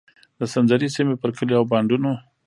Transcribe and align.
د 0.39 0.41
سنځري 0.53 0.87
سیمې 0.95 1.15
پر 1.21 1.29
کلیو 1.37 1.59
او 1.59 1.65
بانډونو. 1.71 2.13